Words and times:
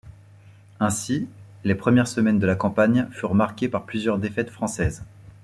Ainsi, 0.79 1.27
les 1.63 1.75
premières 1.75 2.07
semaines 2.07 2.39
de 2.39 2.47
la 2.47 2.55
campagne 2.55 3.07
furent 3.11 3.35
marquées 3.35 3.69
par 3.69 3.85
plusieurs 3.85 4.17
défaites 4.17 4.49
françaises. 4.49 5.03